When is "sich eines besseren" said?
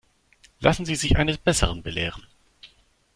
0.95-1.83